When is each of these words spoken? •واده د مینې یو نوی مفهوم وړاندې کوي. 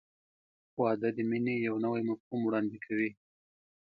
•واده 0.79 1.09
د 1.17 1.19
مینې 1.29 1.55
یو 1.67 1.75
نوی 1.85 2.01
مفهوم 2.09 2.41
وړاندې 2.43 2.77
کوي. 2.85 3.09